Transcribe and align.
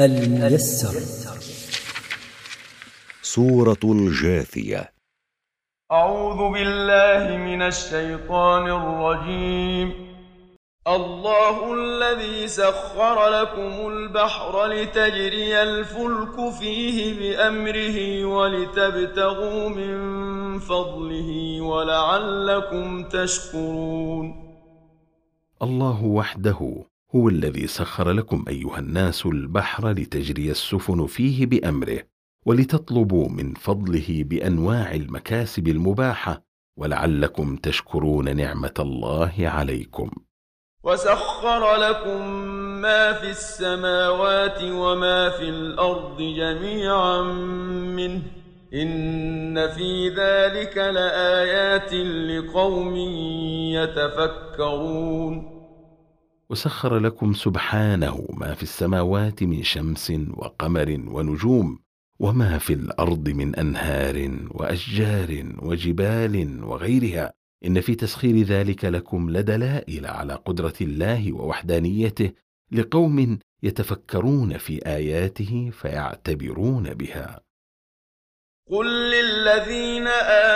الميسر. 0.00 1.00
سورة 3.22 3.84
الجاثية. 3.84 4.92
أعوذ 5.92 6.52
بالله 6.52 7.36
من 7.36 7.62
الشيطان 7.62 8.66
الرجيم. 8.70 9.92
الله 10.88 11.74
الذي 11.74 12.48
سخر 12.48 13.28
لكم 13.28 13.88
البحر 13.88 14.66
لتجري 14.66 15.62
الفلك 15.62 16.52
فيه 16.60 17.18
بأمره 17.18 18.24
ولتبتغوا 18.24 19.68
من 19.68 19.96
فضله 20.58 21.60
ولعلكم 21.60 23.04
تشكرون. 23.04 24.56
الله 25.62 26.04
وحده 26.04 26.84
هو 27.16 27.28
الذي 27.28 27.66
سخر 27.66 28.10
لكم 28.10 28.44
أيها 28.48 28.78
الناس 28.78 29.26
البحر 29.26 29.90
لتجري 29.90 30.50
السفن 30.50 31.06
فيه 31.06 31.46
بأمره 31.46 31.98
ولتطلبوا 32.46 33.28
من 33.28 33.54
فضله 33.54 34.06
بأنواع 34.08 34.94
المكاسب 34.94 35.68
المباحة 35.68 36.42
ولعلكم 36.78 37.56
تشكرون 37.56 38.36
نعمة 38.36 38.74
الله 38.78 39.32
عليكم. 39.38 40.10
وسخر 40.84 41.76
لكم 41.76 42.28
ما 42.82 43.12
في 43.12 43.30
السماوات 43.30 44.62
وما 44.62 45.30
في 45.30 45.48
الأرض 45.48 46.16
جميعا 46.18 47.22
منه 47.96 48.22
إن 48.74 49.68
في 49.68 50.08
ذلك 50.08 50.76
لآيات 50.76 51.94
لقوم 51.94 52.96
يتفكرون. 53.76 55.55
وسخر 56.50 56.98
لكم 56.98 57.32
سبحانه 57.32 58.28
ما 58.30 58.54
في 58.54 58.62
السماوات 58.62 59.42
من 59.42 59.62
شمس 59.62 60.12
وقمر 60.30 61.04
ونجوم 61.06 61.78
وما 62.18 62.58
في 62.58 62.72
الأرض 62.72 63.28
من 63.28 63.54
أنهار 63.54 64.38
وأشجار 64.50 65.52
وجبال 65.58 66.64
وغيرها. 66.64 67.32
إن 67.64 67.80
في 67.80 67.94
تسخير 67.94 68.42
ذلك 68.42 68.84
لكم 68.84 69.30
لدلائل 69.30 70.06
على 70.06 70.34
قدرة 70.34 70.74
الله 70.80 71.32
ووحدانيته 71.32 72.30
لقوم 72.72 73.38
يتفكرون 73.62 74.58
في 74.58 74.86
آياته 74.86 75.70
فيعتبرون 75.72 76.94
بها. 76.94 77.45
قل 78.70 79.10
للذين 79.10 80.06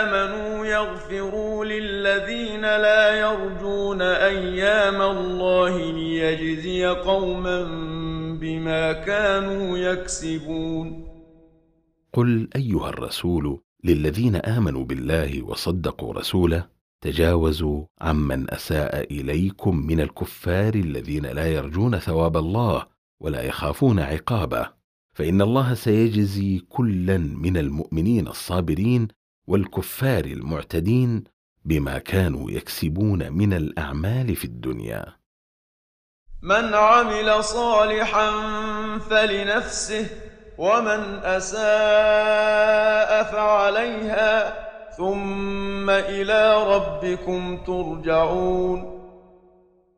آمنوا 0.01 0.65
يغفروا 0.65 1.65
للذين 1.65 2.61
لا 2.61 3.19
يرجون 3.19 4.01
أيام 4.01 5.01
الله 5.01 5.91
ليجزي 5.91 6.85
قوما 6.85 7.63
بما 8.41 8.93
كانوا 8.93 9.77
يكسبون 9.77 11.07
قل 12.13 12.49
ايها 12.55 12.89
الرسول 12.89 13.61
للذين 13.83 14.35
امنوا 14.35 14.85
بالله 14.85 15.43
وصدقوا 15.43 16.13
رسوله 16.13 16.67
تجاوزوا 17.01 17.85
عمن 18.01 18.51
اساء 18.51 19.13
اليكم 19.13 19.77
من 19.77 20.01
الكفار 20.01 20.73
الذين 20.75 21.25
لا 21.25 21.47
يرجون 21.47 21.99
ثواب 21.99 22.37
الله 22.37 22.87
ولا 23.19 23.41
يخافون 23.41 23.99
عقابه 23.99 24.80
فإن 25.13 25.41
الله 25.41 25.73
سيجزي 25.73 26.59
كلا 26.69 27.17
من 27.17 27.57
المؤمنين 27.57 28.27
الصابرين 28.27 29.07
والكفار 29.47 30.25
المعتدين 30.25 31.23
بما 31.65 31.97
كانوا 31.97 32.51
يكسبون 32.51 33.33
من 33.33 33.53
الأعمال 33.53 34.35
في 34.35 34.45
الدنيا. 34.45 35.05
من 36.41 36.73
عمل 36.73 37.43
صالحا 37.43 38.31
فلنفسه 38.99 40.09
ومن 40.57 41.19
أساء 41.23 43.23
فعليها 43.23 44.61
ثم 44.97 45.89
إلى 45.89 46.63
ربكم 46.75 47.57
ترجعون. 47.57 49.01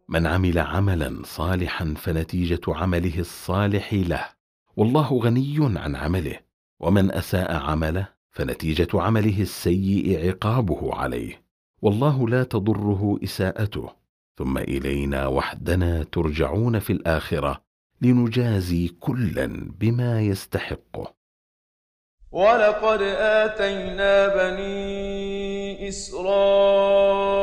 من 0.10 0.28
عمل 0.28 0.60
عملا 0.60 1.22
صالحا 1.26 1.94
فنتيجة 1.98 2.62
عمله 2.68 3.20
الصالح 3.20 3.94
له. 3.94 4.43
والله 4.78 5.20
غني 5.20 5.58
عن 5.80 5.96
عمله 5.96 6.40
ومن 6.80 7.12
أساء 7.12 7.56
عمله 7.56 8.08
فنتيجة 8.32 8.88
عمله 8.94 9.42
السيء 9.42 10.28
عقابه 10.28 10.96
عليه. 10.96 11.44
والله 11.82 12.30
لا 12.30 12.44
تضره 12.44 13.20
إساءته. 13.24 13.90
ثم 14.38 14.58
إلينا 14.58 15.28
وحدنا 15.28 16.04
ترجعون 16.04 16.80
في 16.80 16.94
الآخرة 16.94 17.62
لنجازي 18.02 18.88
كلا 18.88 19.72
بما 19.80 20.22
يستحقه. 20.22 21.14
ولقد 22.32 23.02
آتينا 23.18 24.28
بني 24.28 25.90
إسرائيل 25.90 27.36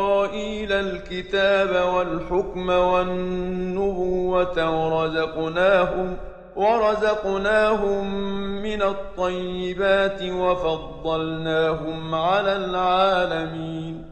الكتاب 0.73 1.95
والحكم 1.95 2.69
والنبوة 2.69 4.57
ورزقناهم 4.71 6.17
ورزقناهم 6.56 8.15
من 8.62 8.83
الطيبات 8.83 10.22
وفضلناهم 10.22 12.15
على 12.15 12.56
العالمين. 12.56 14.05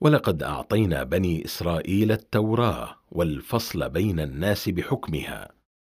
ولقد 0.00 0.42
اعطينا 0.42 1.02
بني 1.02 1.44
اسرائيل 1.44 2.12
التوراه 2.12 2.88
والفصل 3.12 3.88
بين 3.90 4.20
الناس 4.20 4.68
بحكمها 4.68 5.48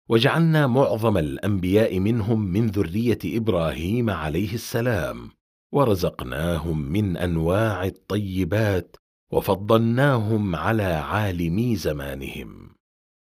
وجعلنا 0.09 0.67
معظم 0.67 1.19
الانبياء 1.19 1.99
منهم 1.99 2.41
من 2.41 2.67
ذريه 2.67 3.19
إبراهيم 3.25 4.11
عليه 4.11 4.55
السلام 4.55 5.31
ورزقناهم 5.73 6.79
من 6.83 7.17
انواع 7.17 7.85
الطيبات 7.85 8.97
وفضلناهم 9.31 10.57
على 10.57 10.83
عالمي 10.83 11.77
زمانهم. 11.77 12.76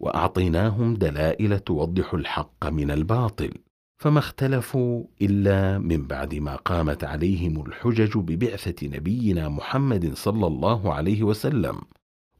وأعطيناهم 0.00 0.94
دلائل 0.94 1.58
توضح 1.58 2.14
الحق 2.14 2.66
من 2.66 2.90
الباطل. 2.90 3.50
فما 3.98 4.18
اختلفوا 4.18 5.04
إلا 5.22 5.78
من 5.78 6.06
بعد 6.06 6.34
ما 6.34 6.56
قامت 6.56 7.04
عليهم 7.04 7.66
الحجج 7.66 8.18
ببعثة 8.18 8.86
نبينا 8.86 9.48
محمد 9.48 10.14
صلى 10.14 10.46
الله 10.46 10.94
عليه 10.94 11.22
وسلم. 11.22 11.80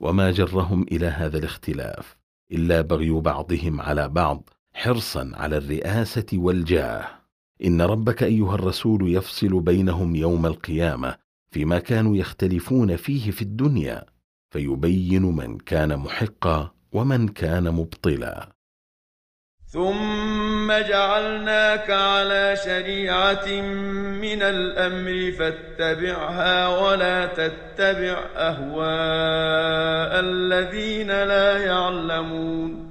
وما 0.00 0.30
جرهم 0.30 0.82
إلى 0.82 1.06
هذا 1.06 1.38
الاختلاف 1.38 2.16
إلا 2.52 2.80
بغي 2.80 3.10
بعضهم 3.10 3.80
على 3.80 4.08
بعض 4.08 4.50
حرصا 4.74 5.30
على 5.34 5.56
الرئاسة 5.56 6.26
والجاه. 6.32 7.18
إن 7.64 7.80
ربك 7.80 8.22
أيها 8.22 8.54
الرسول 8.54 9.14
يفصل 9.14 9.60
بينهم 9.60 10.16
يوم 10.16 10.46
القيامة 10.46 11.16
فيما 11.50 11.78
كانوا 11.78 12.16
يختلفون 12.16 12.96
فيه 12.96 13.30
في 13.30 13.42
الدنيا 13.42 14.06
فيبين 14.50 15.22
من 15.22 15.58
كان 15.58 15.96
محقا 15.96 16.70
ومن 16.92 17.28
كان 17.28 17.70
مبطلا. 17.70 18.48
ثم 19.66 20.72
جعلناك 20.72 21.90
على 21.90 22.56
شريعة 22.64 23.60
من 24.20 24.42
الأمر 24.42 25.32
فاتبعها 25.32 26.68
ولا 26.68 27.26
تتبع 27.26 28.26
أهواء 28.36 30.20
الذين 30.20 31.06
لا 31.06 31.64
يعلمون. 31.64 32.88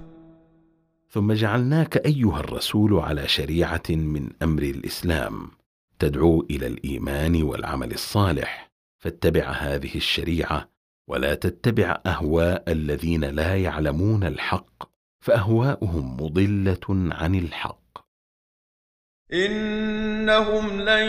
ثم 1.10 1.34
جعلناك 1.34 1.98
أيها 1.98 2.40
الرسول 2.40 3.00
على 3.00 3.28
شريعة 3.28 3.90
من 3.90 4.30
أمر 4.42 4.62
الإسلام. 4.62 5.52
تدعو 6.00 6.48
إلى 6.50 6.68
الإيمان 6.68 7.44
والعمل 7.44 7.92
الصالح. 7.92 8.72
فاتبع 8.98 9.52
هذه 9.52 9.96
الشريعة 9.96 10.77
ولا 11.08 11.36
تتبع 11.36 12.02
أهواء 12.06 12.72
الذين 12.72 13.24
لا 13.26 13.56
يعلمون 13.56 14.24
الحق 14.24 14.84
فأهواؤهم 15.20 16.18
مضلة 16.22 16.88
عن 16.90 17.36
الحق. 17.36 17.78
إنهم 19.34 20.82
لن 20.82 21.08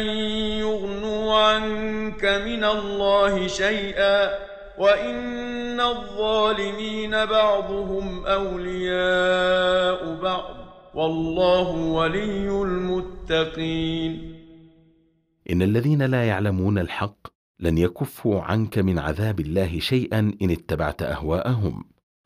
يغنوا 0.58 1.38
عنك 1.38 2.24
من 2.24 2.64
الله 2.64 3.46
شيئا 3.46 4.38
وإن 4.78 5.80
الظالمين 5.80 7.10
بعضهم 7.10 8.26
أولياء 8.26 10.14
بعض 10.22 10.56
والله 10.94 11.70
ولي 11.70 12.62
المتقين. 12.62 14.38
إن 15.50 15.62
الذين 15.62 16.02
لا 16.02 16.24
يعلمون 16.24 16.78
الحق 16.78 17.37
لن 17.60 17.78
يكفوا 17.78 18.40
عنك 18.40 18.78
من 18.78 18.98
عذاب 18.98 19.40
الله 19.40 19.78
شيئا 19.78 20.32
إن 20.42 20.50
اتبعت 20.50 21.02
أهواءهم. 21.02 21.84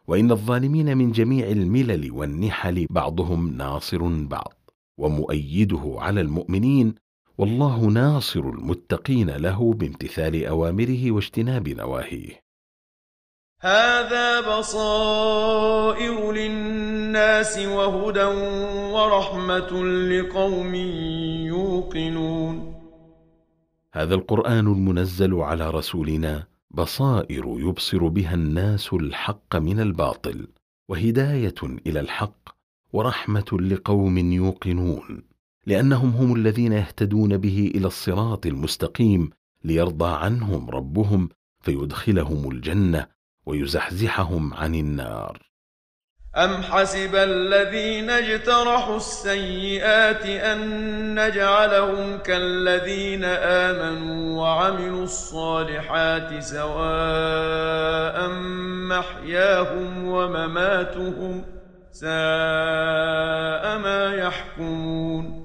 وإن 0.09 0.31
الظالمين 0.31 0.99
من 0.99 1.13
جميع 1.13 1.47
الملل 1.49 2.13
والنحل 2.13 2.87
بعضهم 2.91 3.57
ناصر 3.57 4.03
بعض 4.07 4.55
ومؤيده 4.99 5.97
على 5.99 6.21
المؤمنين 6.21 6.95
والله 7.39 7.81
ناصر 7.81 8.41
المتقين 8.41 9.31
له 9.31 9.73
بامتثال 9.73 10.47
أوامره 10.47 11.11
واجتناب 11.11 11.69
نواهيه. 11.69 12.43
هذا 13.61 14.59
بصائر 14.59 16.33
للناس 16.33 17.59
وهدى 17.59 18.25
ورحمة 18.95 19.85
لقوم 19.85 20.75
يوقنون. 21.45 22.72
هذا 23.95 24.15
القرآن 24.15 24.67
المنزل 24.67 25.35
على 25.35 25.71
رسولنا 25.71 26.47
بصائر 26.71 27.45
يبصر 27.59 28.09
بها 28.09 28.35
الناس 28.35 28.93
الحق 28.93 29.57
من 29.57 29.81
الباطل 29.81 30.49
وهداية 30.89 31.55
إلى 31.87 32.01
الحق 32.01 32.49
ورحمة 32.93 33.59
لقوم 33.61 34.19
يوقنون 34.19 35.23
لأنهم 35.67 36.11
هم 36.11 36.35
الذين 36.35 36.73
يهتدون 36.73 37.37
به 37.37 37.73
إلى 37.75 37.87
الصراط 37.87 38.47
المستقيم 38.47 39.31
ليرضى 39.65 40.17
عنهم 40.25 40.71
ربهم 40.71 41.29
فيدخلهم 41.61 42.51
الجنة 42.51 43.07
ويزحزحهم 43.47 44.55
عن 44.55 44.75
النار. 44.75 45.52
أم 46.37 46.63
حسب 46.63 47.15
الذين 47.15 48.11
اجترحوا 48.11 48.97
السيئات 48.97 50.27
أن 50.27 50.61
نجعلهم 51.27 52.19
كالذين 52.19 53.25
آمنوا 53.25 54.41
وعملوا 54.41 55.05
الصالحات 55.05 56.43
سواء 56.43 58.29
محياهم 58.89 60.09
ومماتهم 60.09 61.45
ساء 61.93 62.13
ما 63.79 64.15
يحكمون 64.15 65.43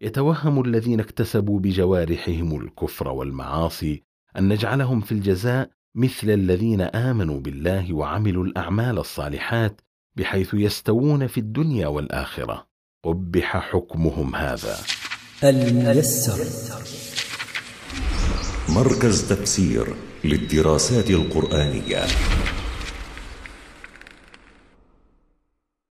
يتوهم 0.00 0.64
الذين 0.64 1.00
اكتسبوا 1.00 1.60
بجوارحهم 1.60 2.60
الكفر 2.60 3.08
والمعاصي 3.08 4.02
أن 4.38 4.48
نجعلهم 4.48 5.00
في 5.00 5.12
الجزاء 5.12 5.70
مثل 5.94 6.30
الذين 6.30 6.80
آمنوا 6.80 7.40
بالله 7.40 7.92
وعملوا 7.92 8.44
الأعمال 8.44 8.98
الصالحات 8.98 9.80
بحيث 10.16 10.54
يستوون 10.54 11.26
في 11.26 11.38
الدنيا 11.38 11.86
والآخرة. 11.86 12.66
قبح 13.04 13.56
حكمهم 13.72 14.36
هذا. 14.36 14.76
الميسر. 15.44 16.44
مركز 18.68 19.28
تفسير 19.28 19.94
للدراسات 20.24 21.10
القرآنية. 21.10 22.06